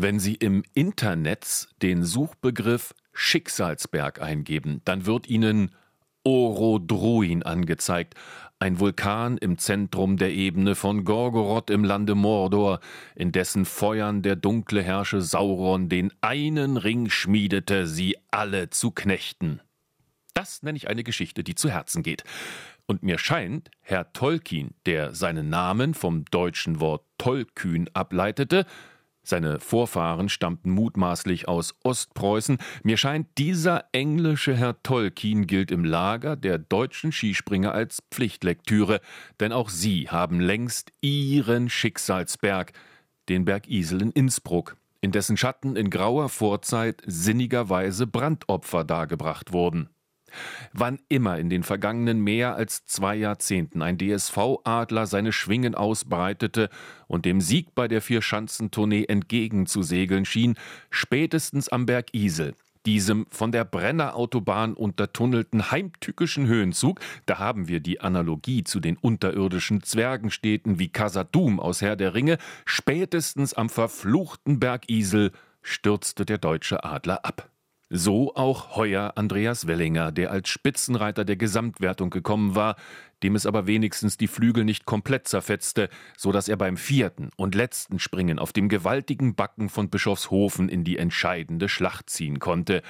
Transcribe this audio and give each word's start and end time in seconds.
Wenn 0.00 0.20
Sie 0.20 0.36
im 0.36 0.62
Internet 0.74 1.66
den 1.82 2.04
Suchbegriff 2.04 2.94
Schicksalsberg 3.12 4.22
eingeben, 4.22 4.80
dann 4.84 5.06
wird 5.06 5.28
Ihnen 5.28 5.72
Orodruin 6.22 7.42
angezeigt, 7.42 8.14
ein 8.60 8.78
Vulkan 8.78 9.38
im 9.38 9.58
Zentrum 9.58 10.16
der 10.16 10.30
Ebene 10.30 10.76
von 10.76 11.04
Gorgoroth 11.04 11.70
im 11.70 11.82
Lande 11.82 12.14
Mordor, 12.14 12.78
in 13.16 13.32
dessen 13.32 13.64
Feuern 13.64 14.22
der 14.22 14.36
dunkle 14.36 14.84
Herrscher 14.84 15.20
Sauron 15.20 15.88
den 15.88 16.12
einen 16.20 16.76
Ring 16.76 17.10
schmiedete, 17.10 17.88
sie 17.88 18.16
alle 18.30 18.70
zu 18.70 18.92
knechten. 18.92 19.60
Das 20.32 20.62
nenne 20.62 20.76
ich 20.76 20.88
eine 20.88 21.02
Geschichte, 21.02 21.42
die 21.42 21.56
zu 21.56 21.70
Herzen 21.70 22.04
geht. 22.04 22.22
Und 22.86 23.02
mir 23.02 23.18
scheint, 23.18 23.68
Herr 23.80 24.12
Tolkien, 24.12 24.74
der 24.86 25.12
seinen 25.12 25.50
Namen 25.50 25.92
vom 25.92 26.24
deutschen 26.26 26.78
Wort 26.78 27.04
tollkühn 27.18 27.90
ableitete, 27.94 28.64
seine 29.28 29.60
Vorfahren 29.60 30.28
stammten 30.28 30.70
mutmaßlich 30.70 31.48
aus 31.48 31.74
Ostpreußen. 31.84 32.58
Mir 32.82 32.96
scheint, 32.96 33.26
dieser 33.38 33.84
englische 33.92 34.56
Herr 34.56 34.82
Tolkien 34.82 35.46
gilt 35.46 35.70
im 35.70 35.84
Lager 35.84 36.36
der 36.36 36.58
deutschen 36.58 37.12
Skispringer 37.12 37.72
als 37.72 38.02
Pflichtlektüre, 38.10 39.00
denn 39.40 39.52
auch 39.52 39.68
sie 39.68 40.08
haben 40.08 40.40
längst 40.40 40.92
ihren 41.00 41.68
Schicksalsberg, 41.68 42.72
den 43.28 43.44
Berg 43.44 43.68
Isel 43.68 44.02
in 44.02 44.10
Innsbruck, 44.10 44.76
in 45.00 45.12
dessen 45.12 45.36
Schatten 45.36 45.76
in 45.76 45.90
grauer 45.90 46.28
Vorzeit 46.28 47.02
sinnigerweise 47.06 48.06
Brandopfer 48.06 48.84
dargebracht 48.84 49.52
wurden. 49.52 49.90
Wann 50.72 50.98
immer 51.08 51.38
in 51.38 51.50
den 51.50 51.62
vergangenen 51.62 52.20
mehr 52.20 52.54
als 52.54 52.86
zwei 52.86 53.16
Jahrzehnten 53.16 53.82
ein 53.82 53.98
DSV-Adler 53.98 55.06
seine 55.06 55.32
Schwingen 55.32 55.74
ausbreitete 55.74 56.68
und 57.06 57.24
dem 57.24 57.40
Sieg 57.40 57.74
bei 57.74 57.88
der 57.88 58.02
Vierschanzentournee 58.02 59.04
entgegenzusegeln 59.04 60.24
schien, 60.24 60.56
spätestens 60.90 61.68
am 61.68 61.86
Berg 61.86 62.14
Isel, 62.14 62.54
diesem 62.86 63.26
von 63.28 63.52
der 63.52 63.64
Brennerautobahn 63.64 64.74
untertunnelten 64.74 65.70
heimtückischen 65.70 66.46
Höhenzug, 66.46 67.00
da 67.26 67.38
haben 67.38 67.68
wir 67.68 67.80
die 67.80 68.00
Analogie 68.00 68.64
zu 68.64 68.80
den 68.80 68.96
unterirdischen 68.96 69.82
Zwergenstädten 69.82 70.78
wie 70.78 70.88
Kasadum 70.88 71.60
aus 71.60 71.82
Herr 71.82 71.96
der 71.96 72.14
Ringe, 72.14 72.38
spätestens 72.64 73.52
am 73.52 73.68
verfluchten 73.68 74.58
Berg 74.58 74.88
Isel 74.88 75.32
stürzte 75.60 76.24
der 76.24 76.38
deutsche 76.38 76.82
Adler 76.84 77.24
ab. 77.24 77.50
So 77.90 78.34
auch 78.34 78.76
heuer 78.76 79.14
Andreas 79.16 79.66
Wellinger, 79.66 80.12
der 80.12 80.30
als 80.30 80.50
Spitzenreiter 80.50 81.24
der 81.24 81.36
Gesamtwertung 81.36 82.10
gekommen 82.10 82.54
war, 82.54 82.76
dem 83.22 83.34
es 83.34 83.46
aber 83.46 83.66
wenigstens 83.66 84.18
die 84.18 84.28
Flügel 84.28 84.64
nicht 84.64 84.84
komplett 84.84 85.26
zerfetzte, 85.26 85.88
so 86.14 86.30
dass 86.30 86.48
er 86.48 86.58
beim 86.58 86.76
vierten 86.76 87.30
und 87.36 87.54
letzten 87.54 87.98
Springen 87.98 88.38
auf 88.38 88.52
dem 88.52 88.68
gewaltigen 88.68 89.34
Backen 89.34 89.70
von 89.70 89.88
Bischofshofen 89.88 90.68
in 90.68 90.84
die 90.84 90.98
entscheidende 90.98 91.70
Schlacht 91.70 92.10
ziehen 92.10 92.40
konnte. 92.40 92.82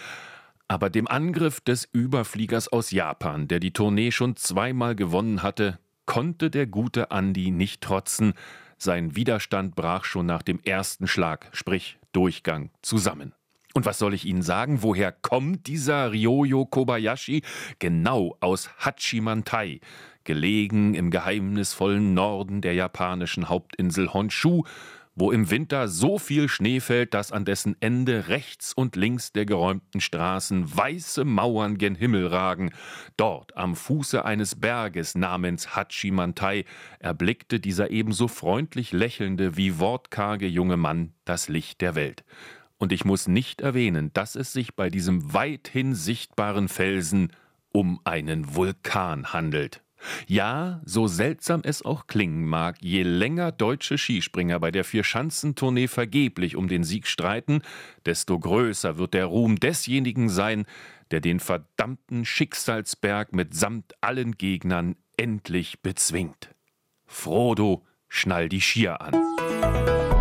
Aber 0.67 0.91
dem 0.91 1.07
Angriff 1.07 1.61
des 1.61 1.89
Überfliegers 1.93 2.67
aus 2.67 2.91
Japan, 2.91 3.47
der 3.47 3.61
die 3.61 3.73
Tournee 3.73 4.11
schon 4.11 4.35
zweimal 4.35 4.97
gewonnen 4.97 5.45
hatte, 5.45 5.79
konnte 6.07 6.51
der 6.51 6.67
gute 6.67 7.13
Andi 7.13 7.53
nicht 7.53 7.83
trotzen. 7.83 8.35
Sein 8.79 9.15
Widerstand 9.15 9.77
brach 9.77 10.05
schon 10.05 10.27
nach 10.27 10.43
dem 10.43 10.59
ersten 10.65 11.07
Schlag, 11.07 11.49
sprich 11.53 11.99
Durchgang, 12.13 12.71
zusammen. 12.83 13.33
Und 13.79 13.87
was 13.87 14.01
soll 14.01 14.13
ich 14.13 14.25
Ihnen 14.25 14.43
sagen? 14.43 14.83
Woher 14.83 15.13
kommt 15.13 15.69
dieser 15.69 16.11
Ryoyo 16.11 16.67
Kobayashi? 16.67 17.43
Genau 17.79 18.37
aus 18.41 18.71
Hachimantai, 18.81 19.79
gelegen 20.25 20.95
im 20.95 21.13
geheimnisvollen 21.13 22.13
Norden 22.13 22.61
der 22.61 22.75
japanischen 22.75 23.49
Hauptinsel 23.49 24.13
Honshu, 24.13 24.65
wo 25.15 25.31
im 25.31 25.49
Winter 25.53 25.87
so 25.87 26.19
viel 26.19 26.49
Schnee 26.49 26.81
fällt, 26.81 27.15
dass 27.15 27.31
an 27.31 27.45
dessen 27.45 27.77
Ende 27.79 28.27
rechts 28.27 28.73
und 28.73 28.97
links 28.97 29.33
der 29.33 29.47
geräumten 29.47 30.01
Straßen 30.01 30.77
weiße 30.77 31.25
Mauern 31.25 31.79
gen 31.79 31.95
Himmel 31.95 32.27
ragen. 32.27 32.73
Dort, 33.17 33.57
am 33.57 33.77
Fuße 33.77 34.25
eines 34.25 34.57
Berges 34.57 35.15
namens 35.15 35.77
Hachimantai, 35.77 36.65
erblickte 36.99 37.61
dieser 37.61 37.93
ebenso 37.93 38.27
freundlich 38.27 38.91
lächelnde 38.91 39.57
wie 39.57 39.79
wortkarge 39.79 40.49
junge 40.49 40.77
Mann 40.77 41.13
das 41.25 41.49
Licht 41.49 41.81
der 41.81 41.95
Welt. 41.95 42.25
Und 42.79 42.93
ich 42.93 43.05
muss 43.05 43.29
nicht 43.29 43.61
erwähnen, 43.61 44.13
dass 44.15 44.37
es 44.37 44.53
sich 44.53 44.75
bei 44.75 44.89
diesem 44.89 45.35
weithin 45.35 45.95
sichtbaren 45.95 46.69
Felsen 46.69 47.33
um 47.73 48.01
einen 48.05 48.55
Vulkan 48.55 49.33
handelt. 49.33 49.83
Ja, 50.27 50.81
so 50.85 51.09
seltsam 51.09 51.63
es 51.65 51.85
auch 51.85 52.07
klingen 52.07 52.47
mag, 52.47 52.77
je 52.81 53.03
länger 53.03 53.51
deutsche 53.51 53.99
Skispringer 53.99 54.61
bei 54.61 54.71
der 54.71 54.85
Vierschanzentournee 54.85 55.89
vergeblich 55.89 56.57
um 56.57 56.69
den 56.69 56.85
Sieg 56.85 57.07
streiten, 57.07 57.63
desto 58.07 58.39
größer 58.39 58.97
wird 58.97 59.15
der 59.15 59.27
Ruhm 59.27 59.59
desjenigen 59.59 60.29
sein, 60.29 60.67
der 61.11 61.21
den 61.21 61.41
verdammten 61.41 62.25
Schicksalsberg 62.25 63.33
mitsamt 63.33 63.95
allen 64.01 64.39
Gegnern 64.39 64.97
endlich 65.17 65.81
bezwingt. 65.81 66.55
Frodo, 67.07 67.85
schnall 68.09 68.49
die 68.49 68.61
Skier 68.61 69.01
an. 69.01 69.98